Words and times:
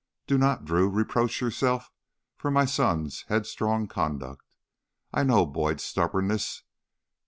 Do 0.25 0.39
not, 0.39 0.65
Drew, 0.65 0.89
reproach 0.89 1.41
yourself 1.41 1.91
for 2.35 2.49
my 2.49 2.65
son's 2.65 3.21
headstrong 3.27 3.87
conduct. 3.87 4.55
I 5.13 5.21
know 5.21 5.45
Boyd's 5.45 5.83
stubbornness. 5.83 6.63